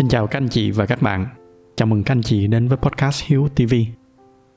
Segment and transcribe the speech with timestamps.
[0.00, 1.26] Xin chào các anh chị và các bạn.
[1.76, 3.74] Chào mừng các anh chị đến với podcast Hiếu TV.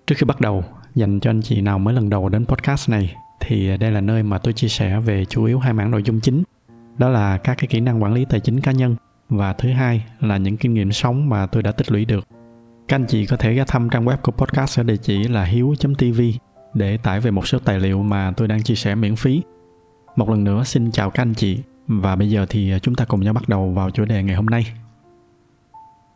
[0.08, 0.64] Trước khi bắt đầu,
[0.96, 4.24] dành cho anh chị nào mới lần đầu đến podcast này thì đây là nơi
[4.24, 6.44] mà tôi chia sẻ về chủ yếu hai mảng nội dung chính.
[6.98, 8.96] Đó là các cái kỹ năng quản lý tài chính cá nhân
[9.30, 12.28] và thứ hai là những kinh nghiệm sống mà tôi đã tích lũy được.
[12.88, 15.44] Các anh chị có thể ghé thăm trang web của podcast ở địa chỉ là
[15.44, 16.22] hiếu.tv
[16.74, 19.42] để tải về một số tài liệu mà tôi đang chia sẻ miễn phí.
[20.16, 23.06] Một lần nữa xin chào các anh chị và bây giờ thì à, chúng ta
[23.06, 24.74] cùng nhau bắt đầu vào chủ đề ngày hôm nay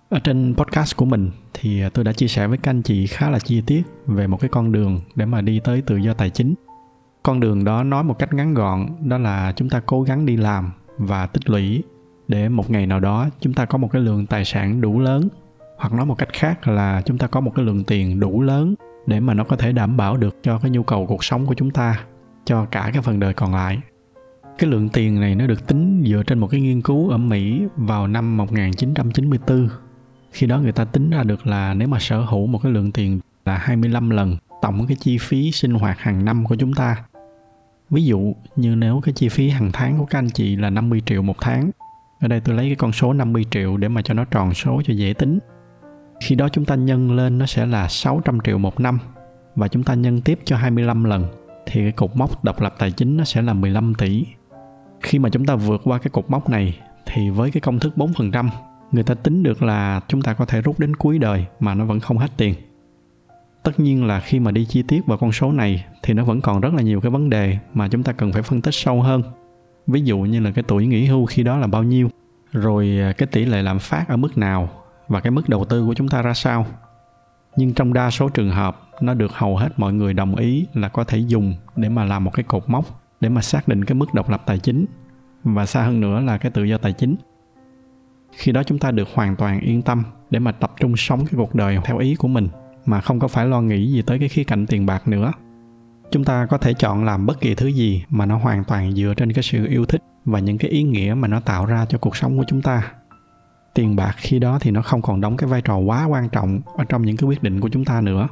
[0.09, 3.29] ở trên podcast của mình thì tôi đã chia sẻ với các anh chị khá
[3.29, 6.29] là chi tiết về một cái con đường để mà đi tới tự do tài
[6.29, 6.55] chính.
[7.23, 10.37] Con đường đó nói một cách ngắn gọn, đó là chúng ta cố gắng đi
[10.37, 11.83] làm và tích lũy
[12.27, 15.27] để một ngày nào đó chúng ta có một cái lượng tài sản đủ lớn.
[15.77, 18.75] Hoặc nói một cách khác là chúng ta có một cái lượng tiền đủ lớn
[19.05, 21.53] để mà nó có thể đảm bảo được cho cái nhu cầu cuộc sống của
[21.53, 22.03] chúng ta,
[22.45, 23.79] cho cả cái phần đời còn lại.
[24.57, 27.61] Cái lượng tiền này nó được tính dựa trên một cái nghiên cứu ở Mỹ
[27.75, 29.69] vào năm 1994
[30.31, 32.91] khi đó người ta tính ra được là nếu mà sở hữu một cái lượng
[32.91, 37.03] tiền là 25 lần tổng cái chi phí sinh hoạt hàng năm của chúng ta.
[37.89, 41.01] Ví dụ như nếu cái chi phí hàng tháng của các anh chị là 50
[41.05, 41.71] triệu một tháng.
[42.19, 44.81] Ở đây tôi lấy cái con số 50 triệu để mà cho nó tròn số
[44.85, 45.39] cho dễ tính.
[46.21, 48.99] Khi đó chúng ta nhân lên nó sẽ là 600 triệu một năm
[49.55, 51.25] và chúng ta nhân tiếp cho 25 lần
[51.65, 54.25] thì cái cột mốc độc lập tài chính nó sẽ là 15 tỷ.
[55.01, 57.93] Khi mà chúng ta vượt qua cái cột mốc này thì với cái công thức
[57.95, 58.49] 4%
[58.91, 61.85] người ta tính được là chúng ta có thể rút đến cuối đời mà nó
[61.85, 62.53] vẫn không hết tiền.
[63.63, 66.41] Tất nhiên là khi mà đi chi tiết vào con số này thì nó vẫn
[66.41, 69.01] còn rất là nhiều cái vấn đề mà chúng ta cần phải phân tích sâu
[69.01, 69.23] hơn.
[69.87, 72.09] Ví dụ như là cái tuổi nghỉ hưu khi đó là bao nhiêu,
[72.51, 74.69] rồi à, cái tỷ lệ lạm phát ở mức nào
[75.07, 76.65] và cái mức đầu tư của chúng ta ra sao.
[77.55, 80.89] Nhưng trong đa số trường hợp, nó được hầu hết mọi người đồng ý là
[80.89, 82.85] có thể dùng để mà làm một cái cột mốc,
[83.21, 84.85] để mà xác định cái mức độc lập tài chính.
[85.43, 87.15] Và xa hơn nữa là cái tự do tài chính
[88.37, 91.33] khi đó chúng ta được hoàn toàn yên tâm để mà tập trung sống cái
[91.37, 92.47] cuộc đời theo ý của mình,
[92.85, 95.31] mà không có phải lo nghĩ gì tới cái khía cạnh tiền bạc nữa.
[96.11, 99.13] Chúng ta có thể chọn làm bất kỳ thứ gì mà nó hoàn toàn dựa
[99.17, 101.97] trên cái sự yêu thích và những cái ý nghĩa mà nó tạo ra cho
[101.97, 102.91] cuộc sống của chúng ta.
[103.73, 106.61] Tiền bạc khi đó thì nó không còn đóng cái vai trò quá quan trọng
[106.77, 108.27] ở trong những cái quyết định của chúng ta nữa.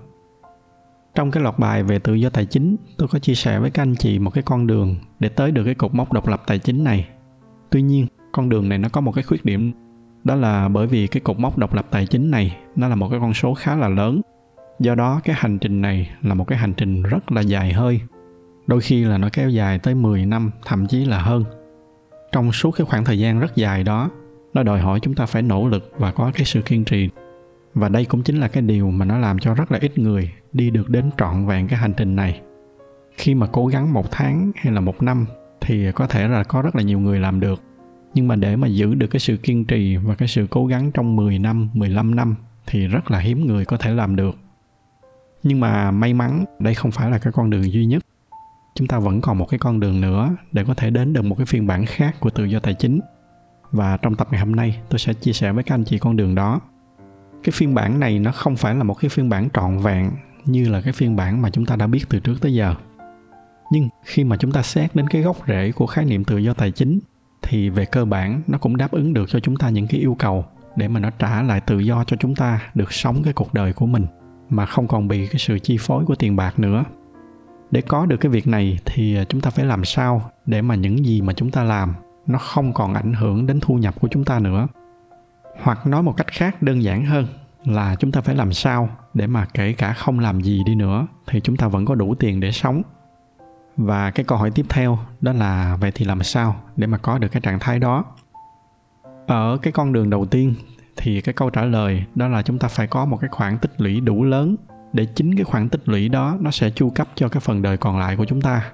[1.16, 3.82] Trong cái loạt bài về tự do tài chính, tôi có chia sẻ với các
[3.82, 6.60] anh chị một cái con đường để tới được cái cột mốc độc lập tài
[6.60, 7.08] chính này.
[7.70, 9.74] Tuy nhiên, con đường này nó có một cái khuyết điểm
[10.26, 13.10] đó là bởi vì cái cột mốc độc lập tài chính này, nó là một
[13.10, 14.22] cái con số khá là lớn.
[14.80, 18.02] Do đó, cái hành trình này là một cái hành trình rất là dài hơi.
[18.68, 21.44] Đôi khi là nó kéo dài tới 10 năm, thậm chí là hơn.
[22.32, 24.10] Trong suốt cái khoảng thời gian rất dài đó,
[24.54, 27.10] nó đòi hỏi chúng ta phải nỗ lực và có cái sự kiên trì.
[27.74, 30.32] Và đây cũng chính là cái điều mà nó làm cho rất là ít người
[30.54, 32.42] đi được đến trọn vẹn cái hành trình này.
[33.18, 35.26] Khi mà cố gắng một tháng hay là một năm
[35.62, 37.62] thì có thể là có rất là nhiều người làm được
[38.16, 40.92] nhưng mà để mà giữ được cái sự kiên trì và cái sự cố gắng
[40.92, 44.38] trong 10 năm, 15 năm thì rất là hiếm người có thể làm được.
[45.44, 48.04] Nhưng mà may mắn đây không phải là cái con đường duy nhất.
[48.76, 51.36] Chúng ta vẫn còn một cái con đường nữa để có thể đến được một
[51.36, 53.00] cái phiên bản khác của tự do tài chính.
[53.72, 56.18] Và trong tập ngày hôm nay tôi sẽ chia sẻ với các anh chị con
[56.18, 56.62] đường đó.
[57.44, 60.12] Cái phiên bản này nó không phải là một cái phiên bản trọn vẹn
[60.46, 62.76] như là cái phiên bản mà chúng ta đã biết từ trước tới giờ.
[63.72, 66.54] Nhưng khi mà chúng ta xét đến cái gốc rễ của khái niệm tự do
[66.54, 67.00] tài chính
[67.48, 70.16] thì về cơ bản nó cũng đáp ứng được cho chúng ta những cái yêu
[70.20, 70.46] cầu
[70.76, 73.74] để mà nó trả lại tự do cho chúng ta được sống cái cuộc đời
[73.74, 74.06] của mình,
[74.50, 76.84] mà không còn bị cái sự chi phối của tiền bạc nữa.
[77.72, 81.06] Để có được cái việc này thì chúng ta phải làm sao để mà những
[81.06, 81.94] gì mà chúng ta làm
[82.28, 84.68] nó không còn ảnh hưởng đến thu nhập của chúng ta nữa?
[85.62, 87.28] Hoặc nói một cách khác đơn giản hơn
[87.66, 91.08] là chúng ta phải làm sao để mà kể cả không làm gì đi nữa
[91.28, 92.82] thì chúng ta vẫn có đủ tiền để sống
[93.78, 97.18] và cái câu hỏi tiếp theo đó là, vậy thì làm sao để mà có
[97.18, 98.06] được cái trạng thái đó?
[99.28, 100.54] Ở cái con đường đầu tiên
[100.98, 103.82] thì cái câu trả lời đó là chúng ta phải có một cái khoản tích
[103.82, 104.56] lũy đủ lớn
[104.94, 107.78] để chính cái khoản tích lũy đó nó sẽ chu cấp cho cái phần đời
[107.78, 108.72] còn lại của chúng ta.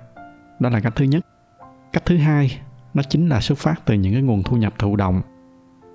[0.60, 1.26] Đó là cách thứ nhất.
[1.94, 2.60] Cách thứ hai,
[2.94, 5.22] nó chính là xuất phát từ những cái nguồn thu nhập thụ động.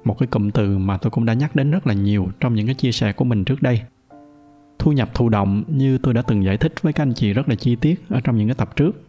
[0.04, 2.66] Một cái cụm từ mà tôi cũng đã nhắc đến rất là nhiều trong những
[2.66, 3.82] cái chia sẻ của mình trước đây
[4.86, 7.48] thu nhập thụ động như tôi đã từng giải thích với các anh chị rất
[7.48, 9.02] là chi tiết ở trong những cái tập trước.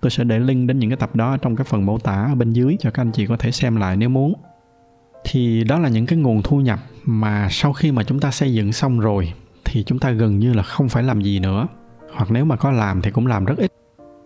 [0.00, 2.34] Tôi sẽ để link đến những cái tập đó trong cái phần mô tả ở
[2.34, 4.34] bên dưới cho các anh chị có thể xem lại nếu muốn.
[5.24, 8.54] Thì đó là những cái nguồn thu nhập mà sau khi mà chúng ta xây
[8.54, 9.32] dựng xong rồi
[9.64, 11.66] thì chúng ta gần như là không phải làm gì nữa.
[12.12, 13.72] Hoặc nếu mà có làm thì cũng làm rất ít.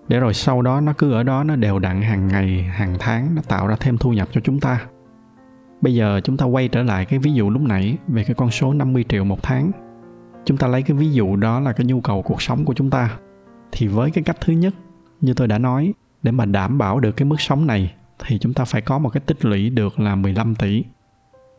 [0.08, 3.34] Để rồi sau đó nó cứ ở đó, nó đều đặn hàng ngày, hàng tháng,
[3.34, 4.86] nó tạo ra thêm thu nhập cho chúng ta.
[5.80, 8.50] Bây giờ chúng ta quay trở lại cái ví dụ lúc nãy về cái con
[8.50, 9.70] số 50 triệu một tháng
[10.44, 12.90] chúng ta lấy cái ví dụ đó là cái nhu cầu cuộc sống của chúng
[12.90, 13.18] ta.
[13.72, 14.74] Thì với cái cách thứ nhất
[15.20, 15.92] như tôi đã nói
[16.22, 17.94] để mà đảm bảo được cái mức sống này
[18.26, 20.84] thì chúng ta phải có một cái tích lũy được là 15 tỷ.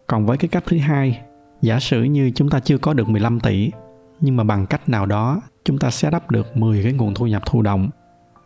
[0.08, 1.22] Còn với cái cách thứ hai,
[1.62, 3.72] giả sử như chúng ta chưa có được 15 tỷ,
[4.20, 7.28] nhưng mà bằng cách nào đó chúng ta sẽ đắp được 10 cái nguồn thu
[7.28, 7.90] nhập thụ động.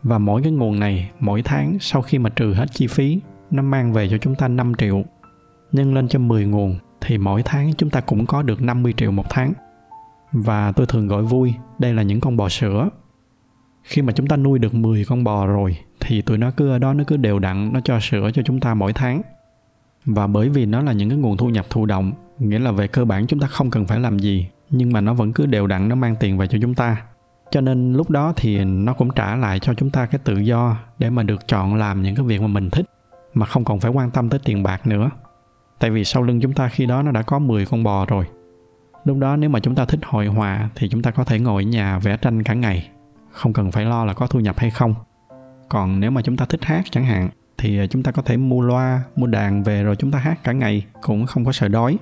[0.04, 3.20] Và mỗi cái nguồn này mỗi tháng sau khi mà trừ hết chi phí
[3.52, 5.04] nó mang về cho chúng ta 5 triệu.
[5.72, 9.12] Nhân lên cho 10 nguồn thì mỗi tháng chúng ta cũng có được 50 triệu
[9.12, 9.54] một tháng.
[10.32, 12.90] Và tôi thường gọi vui, đây là những con bò sữa.
[13.84, 16.80] Khi mà chúng ta nuôi được 10 con bò rồi thì tụi nó cứ ở
[16.80, 19.22] đó nó cứ đều đặn nó cho sữa cho chúng ta mỗi tháng.
[20.06, 22.88] Và bởi vì nó là những cái nguồn thu nhập thụ động, nghĩa là về
[22.88, 25.68] cơ bản chúng ta không cần phải làm gì, nhưng mà nó vẫn cứ đều
[25.68, 27.04] đặn nó mang tiền về cho chúng ta.
[27.52, 30.78] Cho nên lúc đó thì nó cũng trả lại cho chúng ta cái tự do
[31.00, 32.86] để mà được chọn làm những cái việc mà mình thích
[33.34, 35.10] mà không còn phải quan tâm tới tiền bạc nữa
[35.80, 38.26] tại vì sau lưng chúng ta khi đó nó đã có 10 con bò rồi
[39.08, 41.64] lúc đó nếu mà chúng ta thích hội họa thì chúng ta có thể ngồi
[41.64, 42.90] ở nhà vẽ tranh cả ngày.
[43.32, 44.96] Không cần phải lo là có thu nhập hay không.
[45.70, 48.38] Còn nếu mà chúng ta thích hát chẳng hạn thì ờ, chúng ta có thể
[48.38, 51.68] mua loa, mua đàn về rồi chúng ta hát cả ngày, cũng không có sợ
[51.68, 51.98] đói.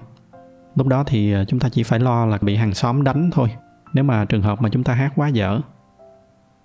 [0.75, 3.49] Lúc đó thì ờ, chúng ta chỉ phải lo là bị hàng xóm đánh thôi.
[3.93, 5.59] Nếu mà trường hợp mà chúng ta hát quá dở,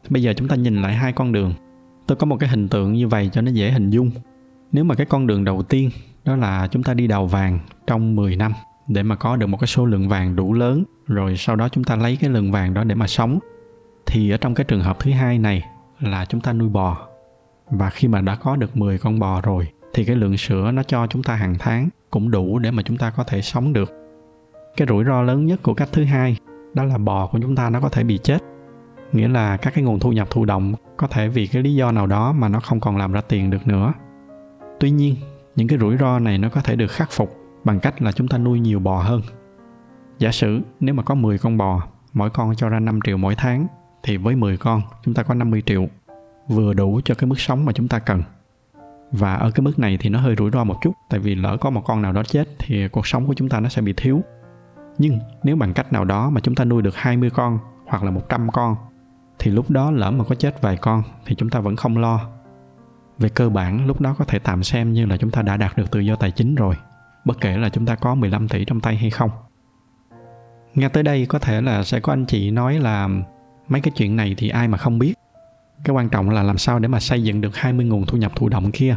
[0.08, 1.54] bây giờ chúng ta nhìn lại hai con đường.
[2.06, 4.10] Tôi có một cái hình tượng như vậy cho nó dễ hình dung.
[4.72, 5.90] Nếu mà cái con đường đầu tiên
[6.24, 8.52] đó là chúng ta đi đào vàng trong 10 năm
[8.90, 10.84] để mà có được một cái số lượng vàng đủ lớn.
[11.06, 13.38] Rồi sau đó chúng ta lấy cái lượng vàng đó để mà sống.
[14.06, 15.62] Thì ở trong cái trường hợp thứ hai này
[16.00, 17.08] là chúng ta nuôi bò.
[17.70, 20.82] Và khi mà đã có được 10 con bò rồi, thì cái lượng sữa nó
[20.82, 23.92] cho chúng ta hàng tháng cũng đủ để mà chúng ta có thể sống được.
[24.76, 26.36] Cái rủi ro lớn nhất của cách thứ hai
[26.74, 28.38] đó là bò của chúng ta nó có thể bị chết.
[29.12, 31.92] Nghĩa là các cái nguồn thu nhập thụ động có thể vì cái lý do
[31.92, 33.92] nào đó mà nó không còn làm ra tiền được nữa.
[34.80, 35.16] Tuy nhiên,
[35.56, 38.28] những cái rủi ro này nó có thể được khắc phục bằng cách là chúng
[38.28, 39.20] ta nuôi nhiều bò hơn.
[40.18, 43.34] Giả sử nếu mà có 10 con bò, mỗi con cho ra 5 triệu mỗi
[43.34, 43.66] tháng,
[44.02, 45.86] thì với 10 con chúng ta có 50 triệu,
[46.48, 48.22] vừa đủ cho cái mức sống mà chúng ta cần.
[49.12, 51.56] Và ở cái mức này thì nó hơi rủi ro một chút, tại vì lỡ
[51.60, 53.92] có một con nào đó chết thì cuộc sống của chúng ta nó sẽ bị
[53.96, 54.22] thiếu.
[54.98, 58.10] Nhưng nếu bằng cách nào đó mà chúng ta nuôi được 20 con hoặc là
[58.10, 58.76] 100 con
[59.38, 62.20] thì lúc đó lỡ mà có chết vài con thì chúng ta vẫn không lo
[63.18, 65.76] về cơ bản lúc đó có thể tạm xem như là chúng ta đã đạt
[65.76, 66.74] được tự do tài chính rồi
[67.24, 69.30] bất kể là chúng ta có 15 tỷ trong tay hay không.
[70.74, 73.08] Nghe tới đây có thể là sẽ có anh chị nói là
[73.68, 75.14] mấy cái chuyện này thì ai mà không biết.
[75.84, 78.32] Cái quan trọng là làm sao để mà xây dựng được 20 nguồn thu nhập
[78.36, 78.96] thụ động kia.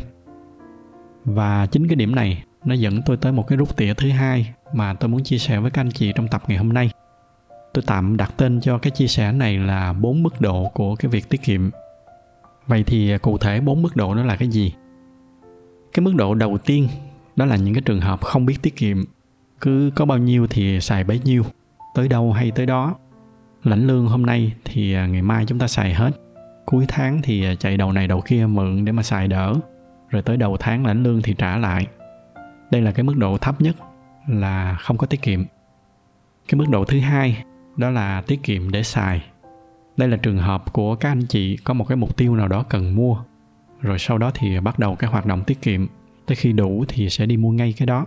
[1.25, 4.53] Và chính cái điểm này, nó dẫn tôi tới một cái rút tỉa thứ hai
[4.73, 6.89] mà tôi muốn chia sẻ với các anh chị trong tập ngày hôm nay.
[7.73, 11.11] Tôi tạm đặt tên cho cái chia sẻ này là bốn mức độ của cái
[11.11, 11.69] việc tiết kiệm.
[12.67, 14.73] Vậy thì cụ thể bốn mức độ đó là cái gì?
[15.93, 16.87] Cái mức độ đầu tiên
[17.35, 19.03] đó là những cái trường hợp không biết tiết kiệm.
[19.61, 21.43] Cứ có bao nhiêu thì xài bấy nhiêu.
[21.95, 22.95] Tới đâu hay tới đó.
[23.63, 26.11] Lãnh lương hôm nay thì à, ngày mai chúng ta xài hết.
[26.65, 29.53] Cuối tháng thì à, chạy đầu này đầu kia mượn để mà xài đỡ.
[30.09, 31.87] Rồi tới đầu tháng lãnh lương thì trả lại.
[32.71, 33.75] Đây là cái mức độ thấp nhất
[34.27, 35.43] là không có tiết kiệm.
[36.47, 37.43] Cái mức độ thứ hai
[37.77, 39.23] đó là tiết kiệm để xài.
[39.97, 42.63] Đây là trường hợp của các anh chị có một cái mục tiêu nào đó
[42.63, 43.17] cần mua.
[43.81, 45.87] Rồi sau đó thì bắt đầu cái hoạt động tiết kiệm
[46.25, 48.05] tới khi đủ thì sẽ đi mua ngay cái đó.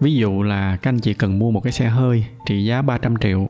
[0.00, 3.16] Ví dụ là các anh chị cần mua một cái xe hơi trị giá 300
[3.16, 3.48] triệu,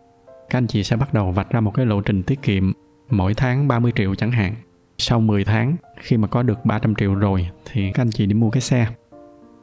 [0.51, 2.73] các anh chị sẽ bắt đầu vạch ra một cái lộ trình tiết kiệm,
[3.11, 4.55] mỗi tháng 30 triệu chẳng hạn.
[4.99, 8.35] Sau 10 tháng, khi mà có được 300 triệu rồi thì các anh chị đi
[8.35, 8.87] mua cái xe.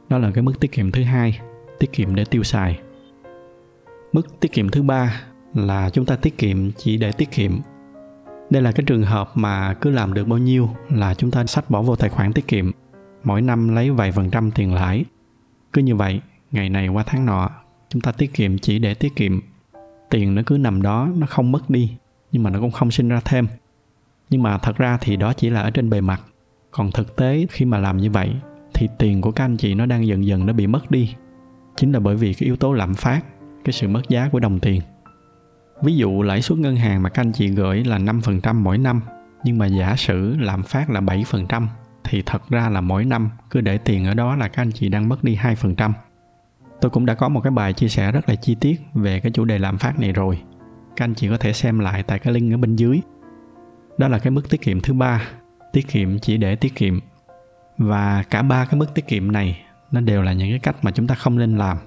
[0.08, 1.38] Đó là cái mức tiết kiệm thứ hai,
[1.78, 2.80] tiết kiệm để tiêu xài.
[4.12, 5.22] Mức tiết kiệm thứ ba
[5.54, 7.60] là chúng ta tiết kiệm chỉ để tiết kiệm.
[8.50, 11.70] Đây là cái trường hợp mà cứ làm được bao nhiêu là chúng ta sách
[11.70, 12.70] bỏ vô tài khoản tiết kiệm
[13.24, 15.04] mỗi năm lấy vài phần trăm tiền lãi.
[15.72, 16.20] Cứ như vậy
[16.52, 17.50] ngày này qua tháng nọ
[17.88, 19.40] chúng ta tiết kiệm chỉ để tiết kiệm.
[20.10, 21.96] Tiền nó cứ nằm đó nó không mất đi
[22.32, 23.46] nhưng mà nó cũng không sinh ra thêm.
[24.30, 26.22] Nhưng mà thật ra thì đó chỉ là ở trên bề mặt.
[26.70, 28.36] Còn thực tế khi mà làm như vậy
[28.74, 31.14] thì tiền của các anh chị nó đang dần dần nó bị mất đi.
[31.76, 33.24] Chính là bởi vì cái yếu tố lạm phát
[33.64, 34.80] cái sự mất giá của đồng tiền.
[35.82, 39.00] Ví dụ lãi suất ngân hàng mà các anh chị gửi là 5% mỗi năm,
[39.44, 41.66] nhưng mà giả sử lạm phát là 7%
[42.04, 44.88] thì thật ra là mỗi năm cứ để tiền ở đó là các anh chị
[44.88, 45.92] đang mất đi 2%.
[46.80, 49.32] Tôi cũng đã có một cái bài chia sẻ rất là chi tiết về cái
[49.32, 50.42] chủ đề lạm phát này rồi.
[50.96, 53.00] Các anh chị có thể xem lại tại cái link ở bên dưới.
[53.98, 55.22] Đó là cái mức tiết kiệm thứ ba,
[55.72, 57.00] tiết kiệm chỉ để tiết kiệm.
[57.78, 60.90] Và cả ba cái mức tiết kiệm này nó đều là những cái cách mà
[60.90, 61.78] chúng ta không nên làm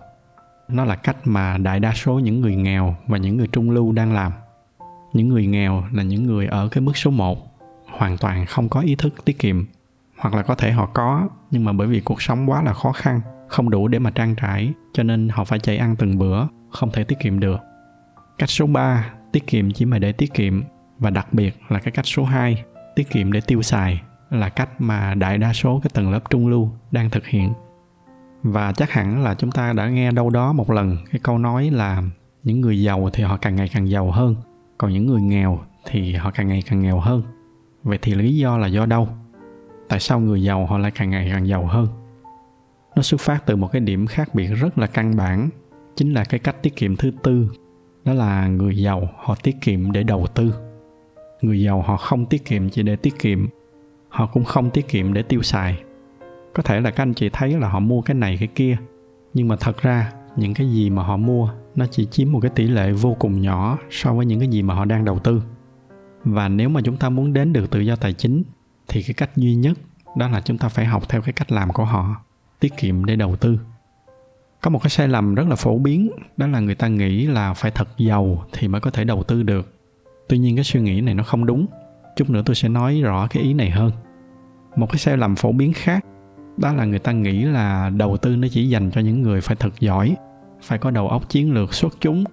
[0.68, 3.92] nó là cách mà đại đa số những người nghèo và những người trung lưu
[3.92, 4.32] đang làm
[5.14, 8.80] những người nghèo là những người ở cái mức số 1 hoàn toàn không có
[8.80, 9.66] ý thức tiết kiệm
[10.18, 12.92] hoặc là có thể họ có, nhưng mà bởi vì cuộc sống quá là khó
[12.92, 16.48] khăn, không đủ để mà trang trải, cho nên họ phải chạy ăn từng bữa,
[16.72, 17.60] không thể tiết kiệm được.
[18.38, 20.64] Cách số 3 tiết kiệm chỉ mà để tiết kiệm,
[21.00, 22.64] và đặc biệt là cái cách số 2
[22.96, 26.48] tiết kiệm để tiêu xài, là cách mà đại đa số cái tầng lớp trung
[26.48, 27.54] lưu đang thực hiện.
[28.44, 31.70] Và chắc hẳn là chúng ta đã nghe đâu đó một lần cái câu nói
[31.70, 32.04] là
[32.44, 34.36] những người giàu thì họ càng ngày càng giàu hơn,
[34.78, 37.24] còn những người nghèo thì họ càng ngày càng nghèo hơn.
[37.84, 39.08] Vậy thì lý do là do đâu?
[39.90, 41.88] Tại sao người giàu họ lại càng ngày càng giàu hơn.
[42.96, 45.50] Nó xuất phát từ một cái điểm khác biệt rất là căn bản,
[45.96, 47.50] chính là cái cách tiết kiệm thứ tư,
[48.06, 50.54] đó là người giàu họ tiết kiệm để đầu tư.
[51.42, 53.48] Người giàu họ không tiết kiệm chỉ để tiết kiệm,
[54.10, 55.84] họ cũng không tiết kiệm để tiêu xài.
[56.54, 58.78] Có thể là các anh chị thấy là họ mua cái này, cái kia,
[59.34, 62.52] nhưng mà thật ra, những cái gì mà họ mua, nó chỉ chiếm một cái
[62.56, 65.42] tỷ lệ vô cùng nhỏ so với những cái gì mà họ đang đầu tư.
[66.24, 68.44] Và nếu mà chúng ta muốn đến được tự do tài chính
[68.88, 69.78] thì cái cách duy nhất
[70.16, 72.16] đó là chúng ta phải học theo cái cách làm của họ,
[72.60, 73.60] tiết kiệm để đầu tư.
[74.62, 77.54] Có một cái sai lầm rất là phổ biến, đó là người ta nghĩ là
[77.54, 79.74] phải thật giàu thì mới có thể đầu tư được.
[80.30, 81.66] Tuy nhiên cái suy nghĩ này nó không đúng.
[82.16, 83.92] Chút nữa tôi sẽ nói rõ cái ý này hơn.
[84.76, 86.06] Một cái sai lầm phổ biến khác,
[86.58, 89.56] đó là người ta nghĩ là đầu tư nó chỉ dành cho những người phải
[89.56, 90.16] thật giỏi,
[90.62, 92.24] phải có đầu óc chiến lược xuất chúng,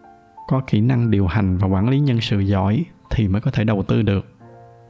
[0.49, 3.65] có kỹ năng điều hành và quản lý nhân sự giỏi thì mới có thể
[3.65, 4.27] đầu tư được.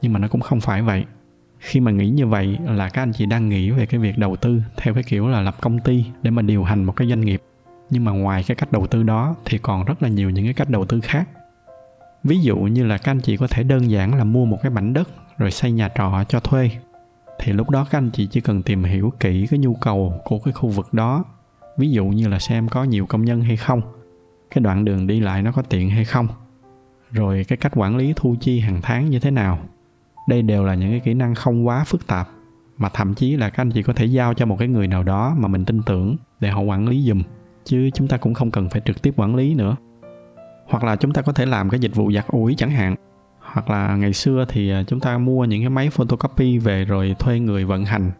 [0.01, 1.05] Nhưng mà nó cũng không phải vậy
[1.63, 4.35] khi mà nghĩ như vậy là các anh chị đang nghĩ về cái việc đầu
[4.35, 7.21] tư theo cái kiểu là lập công ty để mà điều hành một cái doanh
[7.21, 7.41] nghiệp.
[7.89, 10.53] Nhưng mà ngoài cái cách đầu tư đó thì còn rất là nhiều những cái
[10.53, 11.29] cách đầu tư khác.
[12.23, 14.71] Ví dụ như là các anh chị có thể đơn giản là mua một cái
[14.71, 16.69] mảnh đất rồi xây nhà trọ cho thuê.
[17.39, 20.39] Thì lúc đó các anh chị chỉ cần tìm hiểu kỹ cái nhu cầu của
[20.39, 21.23] cái khu vực đó.
[21.77, 23.81] Ví dụ như là xem có nhiều công nhân hay không,
[24.51, 26.27] cái đoạn đường đi lại nó có tiện hay không,
[27.11, 29.59] rồi cái cách quản lý thu chi hàng tháng như thế nào
[30.27, 32.29] đây đều là những cái kỹ năng không quá phức tạp,
[32.77, 35.03] mà thậm chí là các anh chị có thể giao cho một cái người nào
[35.03, 37.21] đó mà mình tin tưởng để họ quản lý giùm,
[37.63, 39.75] chứ chúng ta cũng không cần phải trực tiếp quản lý nữa.
[40.67, 42.95] Hoặc là chúng ta có thể làm cái dịch vụ giặt ủi chẳng hạn.
[43.39, 47.15] Hoặc là ngày xưa thì à, chúng ta mua những cái máy photocopy về rồi
[47.19, 48.11] thuê người vận hành.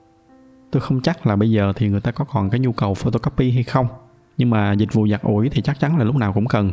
[0.71, 3.51] Tôi không chắc là bây giờ thì người ta có còn cái nhu cầu photocopy
[3.51, 3.87] hay không,
[4.37, 6.71] nhưng mà dịch vụ giặt ủi thì chắc chắn là lúc nào cũng cần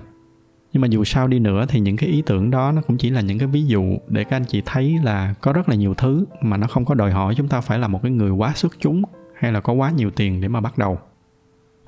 [0.73, 3.11] nhưng mà dù sao đi nữa thì những cái ý tưởng đó nó cũng chỉ
[3.11, 5.95] là những cái ví dụ để các anh chị thấy là có rất là nhiều
[5.95, 8.53] thứ mà nó không có đòi hỏi chúng ta phải là một cái người quá
[8.55, 9.03] xuất chúng
[9.35, 10.99] hay là có quá nhiều tiền để mà bắt đầu.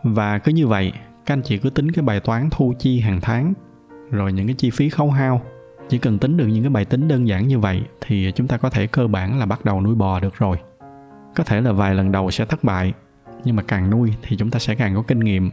[0.02, 0.92] Và cứ như vậy,
[1.26, 3.52] các anh chị cứ tính cái bài toán thu chi hàng tháng,
[4.10, 5.42] rồi những cái chi phí khấu hao.
[5.88, 8.56] Chỉ cần tính được những cái bài tính đơn giản như vậy thì chúng ta
[8.56, 10.56] có thể cơ bản là bắt đầu nuôi bò được rồi.
[11.34, 12.92] Có thể là vài lần đầu sẽ thất bại,
[13.44, 15.50] nhưng mà càng nuôi thì chúng ta sẽ càng có kinh nghiệm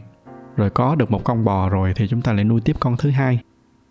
[0.60, 3.10] rồi có được một con bò rồi thì chúng ta lại nuôi tiếp con thứ
[3.10, 3.38] hai.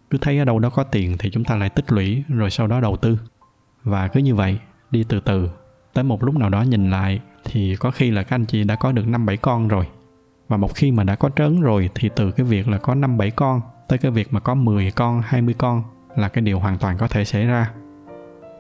[0.10, 2.68] Cứ thấy ở đâu đó có tiền thì chúng ta lại tích lũy rồi sau
[2.68, 3.20] đó đầu tư.
[3.84, 4.60] Và cứ như vậy
[4.92, 5.50] đi từ từ.
[5.94, 8.76] Tới một lúc nào đó nhìn lại thì có khi là các anh chị đã
[8.76, 9.88] có được năm bảy con rồi.
[10.48, 13.18] Và một khi mà đã có trớn rồi thì từ cái việc là có năm
[13.18, 15.84] bảy con tới cái việc mà có 10 con, 20 con
[16.16, 17.72] là cái điều hoàn toàn có thể xảy ra.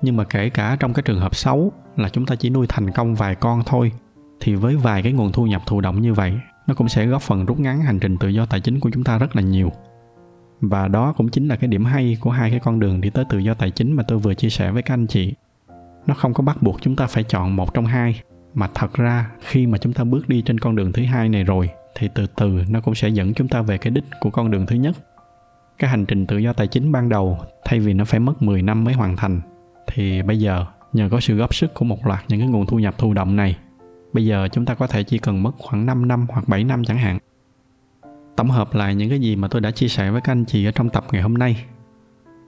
[0.01, 2.91] Nhưng mà kể cả trong cái trường hợp xấu là chúng ta chỉ nuôi thành
[2.91, 3.91] công vài con thôi
[4.39, 6.39] thì với vài cái nguồn thu nhập thụ động như vậy
[6.69, 9.03] nó cũng sẽ góp phần rút ngắn hành trình tự do tài chính của chúng
[9.03, 9.71] ta rất là nhiều.
[10.61, 13.25] Và đó cũng chính là cái điểm hay của hai cái con đường đi tới
[13.29, 15.33] tự do tài chính mà tôi vừa chia sẻ với các anh chị.
[16.07, 18.21] Nó không có bắt buộc chúng ta phải chọn một trong hai,
[18.53, 21.43] mà thật ra khi mà chúng ta bước đi trên con đường thứ hai này
[21.43, 24.51] rồi, thì từ từ nó cũng sẽ dẫn chúng ta về cái đích của con
[24.51, 24.95] đường thứ nhất.
[25.79, 28.61] Cái hành trình tự do tài chính ban đầu, thay vì nó phải mất 10
[28.61, 29.41] năm mới hoàn thành,
[29.87, 32.79] thì bây giờ nhờ có sự góp sức của một loạt những cái nguồn thu
[32.79, 33.57] nhập thụ động này
[34.13, 36.83] bây giờ chúng ta có thể chỉ cần mất khoảng 5 năm hoặc 7 năm
[36.83, 37.19] chẳng hạn.
[38.35, 40.65] Tổng hợp lại những cái gì mà tôi đã chia sẻ với các anh chị
[40.65, 41.65] ở trong tập ngày hôm nay.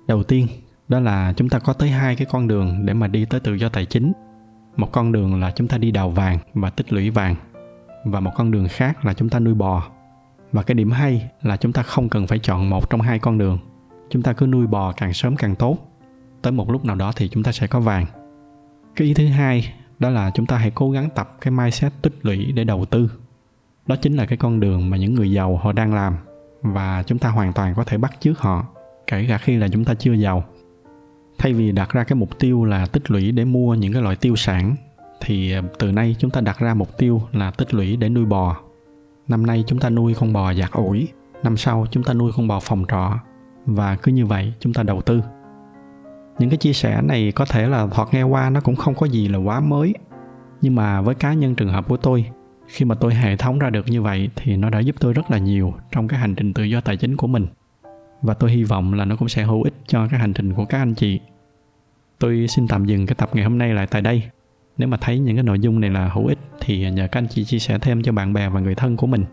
[0.07, 0.47] Đầu tiên,
[0.87, 3.53] đó là chúng ta có tới hai cái con đường để mà đi tới tự
[3.53, 4.11] do tài chính.
[4.75, 7.35] Một con đường là chúng ta đi đào vàng và tích lũy vàng,
[8.05, 9.89] và một con đường khác là chúng ta nuôi bò.
[10.51, 13.37] Và cái điểm hay là chúng ta không cần phải chọn một trong hai con
[13.37, 13.57] đường.
[14.09, 15.77] Chúng ta cứ nuôi bò càng sớm càng tốt.
[16.41, 18.05] Tới một lúc nào đó thì chúng ta sẽ có vàng.
[18.95, 22.13] Cái ý thứ hai đó là chúng ta hãy cố gắng tập cái mindset tích
[22.21, 23.11] lũy để đầu tư.
[23.87, 26.17] Đó chính là cái con đường mà những người giàu họ đang làm
[26.61, 28.65] và chúng ta hoàn toàn có thể bắt chước họ,
[29.07, 30.43] kể cả khi là chúng ta chưa giàu.
[31.37, 34.15] Thay vì đặt ra cái mục tiêu là tích lũy để mua những cái loại
[34.15, 34.75] tiêu sản,
[35.21, 38.25] thì à, từ nay chúng ta đặt ra mục tiêu là tích lũy để nuôi
[38.25, 38.57] bò.
[39.27, 41.07] Năm nay chúng ta nuôi con bò giặt ủi,
[41.43, 43.13] năm sau chúng ta nuôi con bò phòng trọ
[43.65, 45.21] và cứ như vậy chúng ta đầu tư
[46.39, 49.05] những cái chia sẻ này có thể là thoạt nghe qua nó cũng không có
[49.05, 49.93] gì là quá mới.
[50.61, 52.25] Nhưng mà với cá nhân trường hợp của tôi,
[52.67, 55.31] khi mà tôi hệ thống ra được như vậy thì nó đã giúp tôi rất
[55.31, 57.47] là nhiều trong cái hành trình tự do tài chính của mình.
[58.21, 60.65] Và tôi hy vọng là nó cũng sẽ hữu ích cho cái hành trình của
[60.65, 61.19] các anh chị.
[62.19, 64.23] Tôi xin tạm dừng cái tập ngày hôm nay lại tại đây.
[64.77, 67.27] Nếu mà thấy những cái nội dung này là hữu ích thì nhờ các anh
[67.27, 69.25] chị chia sẻ thêm cho bạn bè và người thân của mình.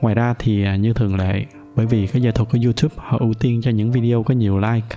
[0.00, 1.44] Ngoài ra thì à, như thường lệ,
[1.76, 4.58] bởi vì cái giải thuật của youtube họ ưu tiên cho những video có nhiều
[4.58, 4.96] like